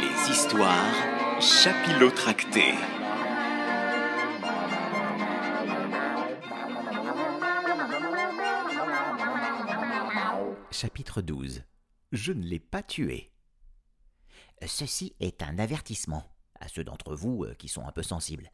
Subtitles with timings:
[0.00, 2.74] Les histoires chapilotractées.
[10.70, 11.62] Chapitre 12
[12.12, 13.32] Je ne l'ai pas tué.
[14.66, 16.24] Ceci est un avertissement
[16.60, 18.50] à ceux d'entre vous euh, qui sont un peu sensibles.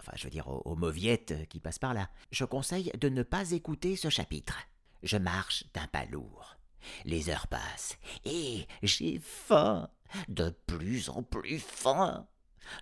[0.00, 2.08] Enfin, je veux dire aux, aux mauviettes euh, qui passent par là.
[2.30, 4.58] Je conseille de ne pas écouter ce chapitre.
[5.02, 6.56] Je marche d'un pas lourd.
[7.04, 9.90] Les heures passent et j'ai faim,
[10.28, 12.26] de plus en plus faim.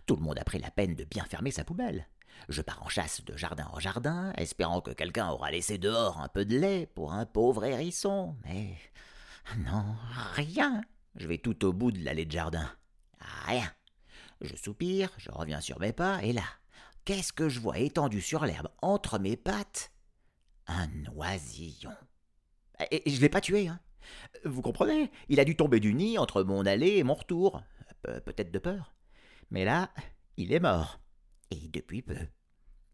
[0.06, 2.06] Tout le monde a pris la peine de bien fermer sa poubelle.
[2.48, 6.28] Je pars en chasse de jardin en jardin, espérant que quelqu'un aura laissé dehors un
[6.28, 8.76] peu de lait pour un pauvre hérisson, mais
[9.58, 9.96] non,
[10.34, 10.82] rien.
[11.16, 12.70] Je vais tout au bout de l'allée de jardin.
[13.46, 13.70] Rien.
[14.40, 16.44] Je soupire, je reviens sur mes pas, et là,
[17.04, 19.92] qu'est-ce que je vois étendu sur l'herbe entre mes pattes?
[20.66, 21.92] Un oisillon.
[22.90, 23.80] Et je l'ai pas tué, hein.
[24.44, 27.62] Vous comprenez Il a dû tomber du nid entre mon aller et mon retour.
[28.02, 28.94] Pe- Peut-être de peur.
[29.50, 29.90] Mais là,
[30.36, 31.00] il est mort.
[31.50, 32.16] Et depuis peu.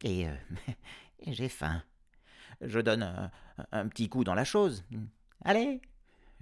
[0.04, 0.34] Et euh,
[1.26, 1.82] j'ai faim.
[2.60, 3.30] Je donne
[3.72, 4.84] un petit coup dans la chose.
[5.44, 5.80] Allez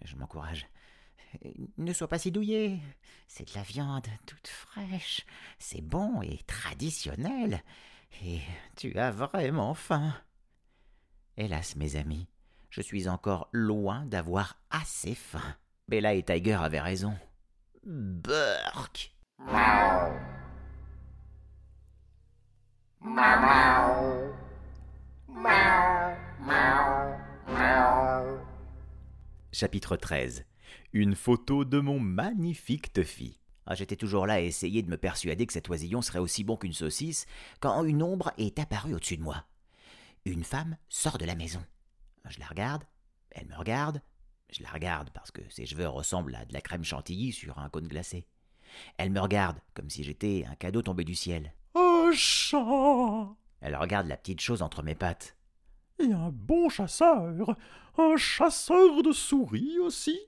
[0.05, 0.67] Je m'encourage.
[1.79, 2.81] Ne sois pas si douillé.
[3.29, 5.25] C'est de la viande toute fraîche.
[5.59, 7.63] C'est bon et traditionnel.
[8.25, 8.41] Et
[8.77, 10.15] tu as vraiment faim.
[11.37, 12.27] Hélas, mes amis,
[12.71, 15.57] je suis encore loin d'avoir assez faim.
[15.89, 17.17] Bella et Tiger avaient raison.
[17.85, 19.15] Burk
[29.53, 30.45] Chapitre 13
[30.93, 33.39] Une photo de mon magnifique Tuffy.
[33.67, 36.57] Ah, J'étais toujours là à essayer de me persuader que cet oisillon serait aussi bon
[36.57, 37.27] qu'une saucisse
[37.61, 39.45] quand une ombre est apparue au-dessus de moi.
[40.25, 41.63] Une femme sort de la maison.
[42.29, 42.85] Je la regarde,
[43.31, 44.03] elle me regarde,
[44.51, 47.69] je la regarde parce que ses cheveux ressemblent à de la crème chantilly sur un
[47.69, 48.27] cône glacé.
[48.97, 51.55] Elle me regarde comme si j'étais un cadeau tombé du ciel.
[51.75, 53.29] Un chat
[53.61, 55.37] Elle regarde la petite chose entre mes pattes.
[55.99, 57.57] Et un bon chasseur
[57.99, 60.19] Un chasseur de souris aussi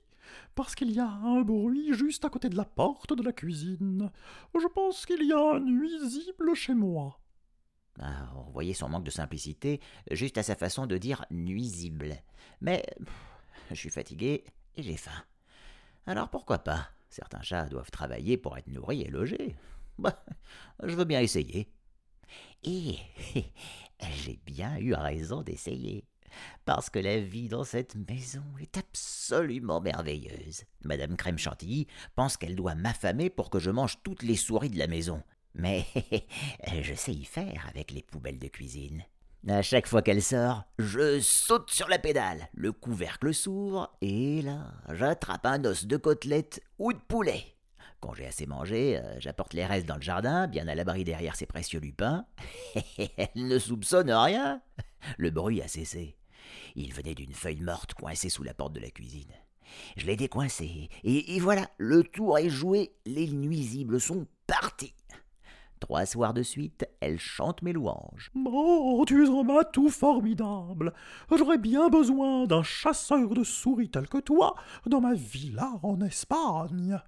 [0.55, 4.11] Parce qu'il y a un bruit juste à côté de la porte de la cuisine.
[4.53, 7.19] Je pense qu'il y a un nuisible chez moi.
[7.99, 9.79] Ah, on voyait son manque de simplicité
[10.11, 12.15] juste à sa façon de dire nuisible.
[12.61, 12.85] Mais
[13.69, 14.43] je suis fatigué
[14.75, 15.23] et j'ai faim.
[16.05, 16.89] Alors pourquoi pas?
[17.09, 19.55] Certains chats doivent travailler pour être nourris et logés.
[19.99, 20.25] Bah,
[20.81, 21.71] je veux bien essayer.
[22.63, 22.97] Et
[24.01, 26.07] j'ai bien eu raison d'essayer.
[26.65, 30.63] Parce que la vie dans cette maison est absolument merveilleuse.
[30.83, 34.79] Madame Crème Chantilly pense qu'elle doit m'affamer pour que je mange toutes les souris de
[34.79, 35.21] la maison.
[35.55, 35.85] Mais
[36.81, 39.03] je sais y faire avec les poubelles de cuisine.
[39.47, 44.71] À chaque fois qu'elle sort, je saute sur la pédale, le couvercle s'ouvre, et là,
[44.93, 47.53] j'attrape un os de côtelette ou de poulet.
[47.99, 51.35] Quand j'ai assez mangé, euh, j'apporte les restes dans le jardin, bien à l'abri derrière
[51.35, 52.25] ces précieux lupins.
[52.97, 54.61] Elle ne soupçonne rien.
[55.17, 56.17] Le bruit a cessé.
[56.75, 59.33] Il venait d'une feuille morte coincée sous la porte de la cuisine.
[59.97, 64.93] Je l'ai décoincée, et, et voilà, le tour est joué, les nuisibles sont partis.
[65.83, 68.31] Trois soirs de suite, elle chante mes louanges.
[68.45, 70.93] Oh, tu es un matou formidable.
[71.29, 74.55] J'aurais bien besoin d'un chasseur de souris tel que toi
[74.85, 77.01] dans ma villa en Espagne.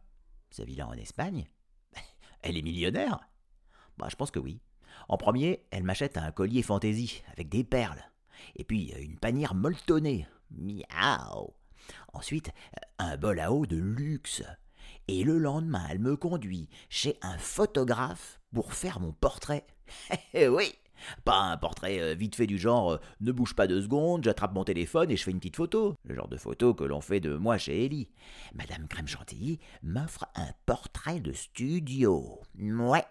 [0.50, 1.48] Sa villa en Espagne?
[2.42, 3.20] Elle est millionnaire?
[3.98, 4.60] Bah, je pense que oui.
[5.08, 8.04] En premier, elle m'achète un collier fantaisie avec des perles.
[8.56, 10.28] Et puis euh, une panière molletonnée.
[10.52, 11.54] Miaou
[12.14, 14.44] Ensuite, euh, un bol à eau de luxe.
[15.08, 19.66] Et le lendemain, elle me conduit chez un photographe pour faire mon portrait.
[20.34, 20.74] Eh oui
[21.24, 24.54] Pas un portrait euh, vite fait du genre euh, ne bouge pas deux secondes, j'attrape
[24.54, 25.96] mon téléphone et je fais une petite photo.
[26.04, 28.10] Le genre de photo que l'on fait de moi chez Ellie.
[28.54, 32.42] Madame Crème Chantilly m'offre un portrait de studio.
[32.60, 33.06] Ouais.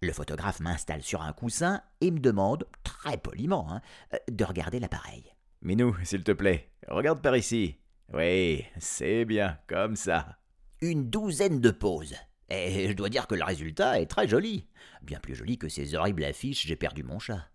[0.00, 3.80] Le photographe m'installe sur un coussin et me demande, très poliment, hein,
[4.14, 5.32] euh, de regarder l'appareil.
[5.62, 7.76] Minou, s'il te plaît, regarde par ici.
[8.12, 10.38] Oui, c'est bien, comme ça.
[10.80, 12.16] Une douzaine de poses.
[12.48, 14.66] Et je dois dire que le résultat est très joli.
[15.02, 17.48] Bien plus joli que ces horribles affiches J'ai perdu mon chat.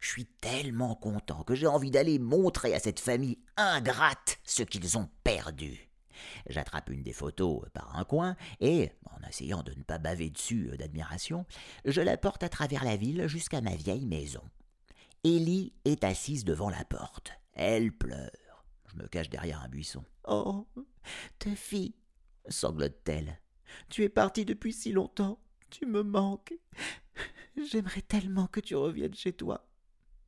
[0.00, 4.98] Je suis tellement content que j'ai envie d'aller montrer à cette famille ingrate ce qu'ils
[4.98, 5.90] ont perdu.
[6.48, 10.70] J'attrape une des photos par un coin et, en essayant de ne pas baver dessus
[10.78, 11.46] d'admiration,
[11.84, 14.42] je la porte à travers la ville jusqu'à ma vieille maison.
[15.24, 17.32] Ellie est assise devant la porte.
[17.52, 18.64] Elle pleure.
[18.86, 20.04] Je me cache derrière un buisson.
[20.26, 20.66] Oh,
[21.38, 21.94] Tuffy,
[22.48, 23.38] sanglote-t-elle.
[23.88, 25.38] Tu es parti depuis si longtemps.
[25.70, 26.54] Tu me manques.
[27.56, 29.66] J'aimerais tellement que tu reviennes chez toi.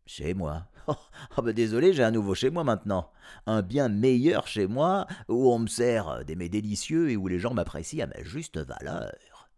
[0.07, 0.67] Chez moi?
[0.89, 0.95] Oh,
[1.39, 3.13] oh bah désolé, j'ai un nouveau chez moi maintenant.
[3.47, 7.39] Un bien meilleur chez moi, où on me sert des mets délicieux et où les
[7.39, 9.49] gens m'apprécient à ma juste valeur.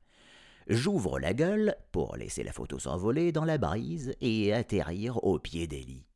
[0.67, 5.67] J'ouvre la gueule pour laisser la photo s'envoler dans la brise et atterrir au pied
[5.67, 6.07] d'Ellie.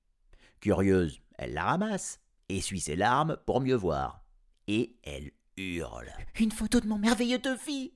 [0.60, 4.22] Curieuse, elle la ramasse, essuie ses larmes pour mieux voir.
[4.66, 6.10] Et elle hurle.
[6.38, 7.92] Une photo de mon merveilleux Tuffy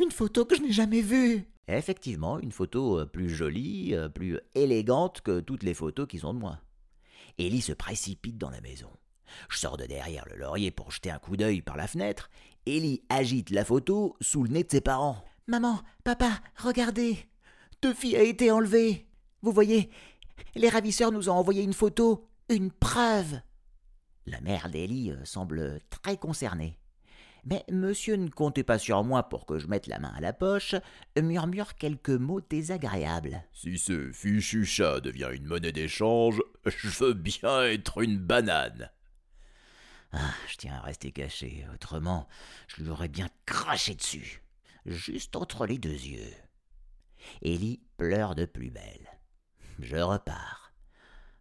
[0.00, 4.38] Une photo que je n'ai jamais vue Effectivement, une photo euh, plus jolie, euh, plus
[4.54, 6.58] élégante que toutes les photos qui sont de moi.
[7.38, 8.90] Ellie se précipite dans la maison.
[9.48, 12.30] Je sors de derrière le laurier pour jeter un coup d'œil par la fenêtre.
[12.66, 15.24] Ellie agite la photo sous le nez de ses parents.
[15.46, 17.18] Maman, papa, regardez
[17.80, 19.08] Tuffy a été enlevé
[19.42, 19.90] Vous voyez,
[20.54, 23.40] les ravisseurs nous ont envoyé une photo, une preuve
[24.26, 26.78] La mère d'Ellie euh, semble très concernée.
[27.44, 30.32] Mais monsieur ne comptait pas sur moi pour que je mette la main à la
[30.32, 30.76] poche,
[31.20, 33.42] murmure quelques mots désagréables.
[33.52, 38.90] Si ce fichu chat devient une monnaie d'échange, je veux bien être une banane.
[40.12, 42.28] Ah, je tiens à rester caché, autrement
[42.68, 44.42] je lui aurais bien craché dessus,
[44.86, 46.34] juste entre les deux yeux.
[47.42, 49.08] Ellie pleure de plus belle.
[49.80, 50.72] Je repars.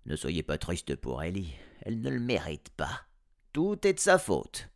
[0.05, 3.01] Ne soyez pas triste pour Ellie, elle ne le mérite pas.
[3.53, 4.69] Tout est de sa faute.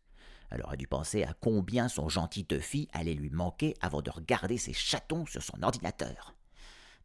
[0.52, 4.58] Elle aurait dû penser à combien son gentil Tuffy allait lui manquer avant de regarder
[4.58, 6.36] ses chatons sur son ordinateur.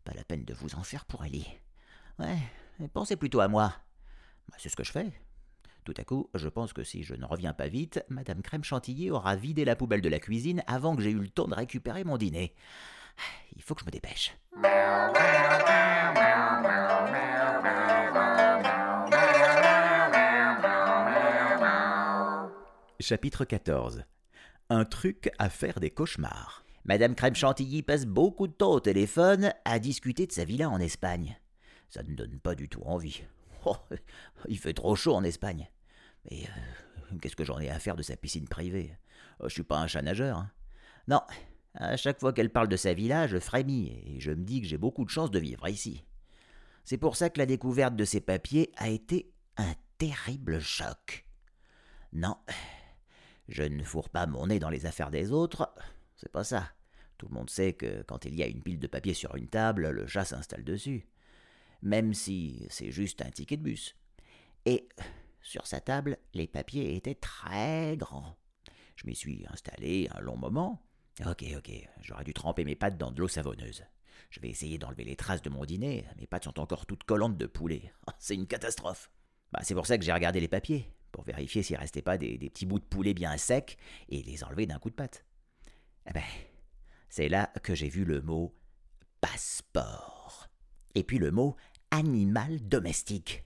[0.05, 1.49] Pas la peine de vous en faire pour Ellie.
[2.19, 2.39] Ouais,
[2.93, 3.75] pensez plutôt à moi.
[4.49, 5.13] Bah, c'est ce que je fais.
[5.85, 9.11] Tout à coup, je pense que si je ne reviens pas vite, Madame Crème Chantilly
[9.11, 12.05] aura vidé la poubelle de la cuisine avant que j'aie eu le temps de récupérer
[12.05, 12.55] mon dîner.
[13.57, 14.37] Il faut que je me dépêche.
[23.01, 24.05] Chapitre 14
[24.69, 26.67] Un truc à faire des cauchemars.
[26.85, 30.79] Madame Crème Chantilly passe beaucoup de temps au téléphone à discuter de sa villa en
[30.79, 31.39] Espagne.
[31.89, 33.23] Ça ne donne pas du tout envie.
[33.67, 33.77] Oh,
[34.49, 35.69] il fait trop chaud en Espagne.
[36.31, 38.97] Mais euh, qu'est-ce que j'en ai à faire de sa piscine privée?
[39.39, 40.39] Oh, Je suis pas un chat nageur.
[40.39, 40.51] Hein.
[41.09, 41.21] Non,
[41.75, 44.67] à chaque fois qu'elle parle de sa villa, je frémis et je me dis que
[44.67, 46.05] j'ai beaucoup de chance de vivre ici.
[46.87, 51.27] C'est pour ça que la découverte de ces papiers a été un terrible choc.
[52.15, 52.39] Non,
[53.51, 55.75] je ne fourre pas mon nez dans les affaires des autres,
[56.17, 56.71] c'est pas ça.
[57.19, 59.49] Tout le monde sait que quand il y a une pile de papier sur une
[59.49, 61.07] table, le chat s'installe dessus.
[61.83, 63.97] Même si c'est juste un ticket de bus.
[64.65, 64.89] Et
[65.43, 68.37] sur sa table, les papiers étaient très grands.
[68.97, 70.83] Je m'y suis installé un long moment.
[71.27, 71.71] Ok, ok,
[72.03, 73.85] j'aurais dû tremper mes pattes dans de l'eau savonneuse.
[74.31, 76.07] Je vais essayer d'enlever les traces de mon dîner.
[76.19, 77.93] Mes pattes sont encore toutes collantes de poulet.
[78.19, 79.11] C'est une catastrophe.
[79.53, 82.39] Bah, c'est pour ça que j'ai regardé les papiers pour vérifier s'il restait pas des,
[82.39, 83.77] petits bouts de poulet bien secs
[84.09, 85.25] et les enlever d'un coup de patte.
[86.09, 86.23] Eh ben,
[87.09, 88.55] c'est là que j'ai vu le mot
[89.21, 90.49] passeport.
[90.95, 91.57] Et puis le mot
[91.91, 93.45] animal domestique.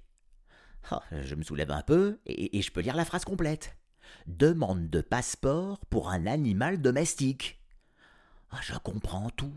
[0.92, 3.76] Oh, je me soulève un peu et, je peux lire la phrase complète.
[4.26, 7.60] Demande de passeport pour un animal domestique.
[8.52, 9.54] Oh, je comprends tout.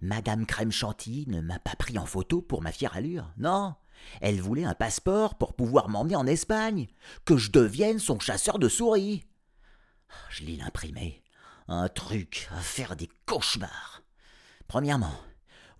[0.00, 3.32] Madame Crème Chantilly ne m'a pas pris en photo pour ma fière allure.
[3.36, 3.74] Non,
[4.20, 6.86] elle voulait un passeport pour pouvoir m'emmener en Espagne,
[7.24, 9.24] que je devienne son chasseur de souris.
[10.30, 11.22] Je lis l'imprimé.
[11.66, 14.02] Un truc à faire des cauchemars.
[14.68, 15.18] Premièrement,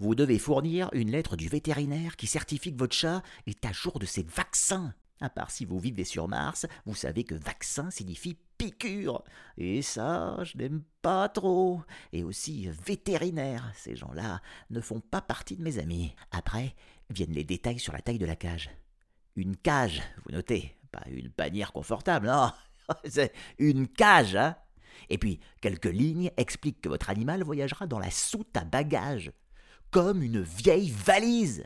[0.00, 3.98] vous devez fournir une lettre du vétérinaire qui certifie que votre chat est à jour
[3.98, 4.94] de ses vaccins.
[5.20, 9.22] À part si vous vivez sur Mars, vous savez que vaccin signifie piqûre.
[9.56, 11.82] Et ça, je n'aime pas trop.
[12.12, 13.72] Et aussi vétérinaire.
[13.76, 16.14] Ces gens-là ne font pas partie de mes amis.
[16.30, 16.74] Après,
[17.10, 18.70] viennent les détails sur la taille de la cage.
[19.36, 22.50] Une cage, vous notez, pas une bannière confortable, non,
[23.04, 24.56] c'est une cage, hein
[25.08, 29.32] Et puis, quelques lignes expliquent que votre animal voyagera dans la soute à bagages,
[29.90, 31.64] comme une vieille valise.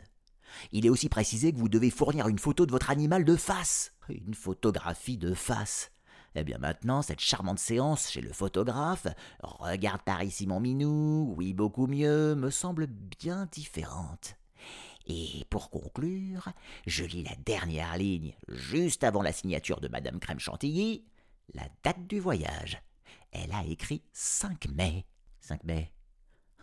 [0.71, 3.93] Il est aussi précisé que vous devez fournir une photo de votre animal de face.
[4.09, 5.91] Une photographie de face.
[6.35, 9.07] Eh bien maintenant, cette charmante séance chez le photographe,
[9.41, 14.38] regarde par ici mon minou, oui beaucoup mieux, me semble bien différente.
[15.09, 16.49] Et pour conclure,
[16.85, 21.03] je lis la dernière ligne, juste avant la signature de Madame Crème Chantilly,
[21.55, 22.79] la date du voyage.
[23.31, 25.05] Elle a écrit 5 mai.
[25.41, 25.91] 5 mai.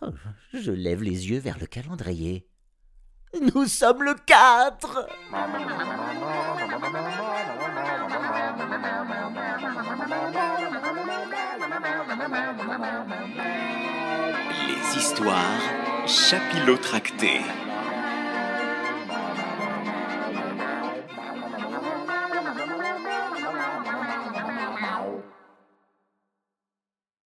[0.01, 0.11] Oh,
[0.53, 2.47] je lève les yeux vers le calendrier.
[3.53, 5.09] Nous sommes le 4
[14.67, 17.41] Les histoires chapilotractées.